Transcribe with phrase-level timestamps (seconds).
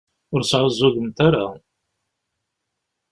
[0.33, 1.45] Ur sεuẓẓugemt ara.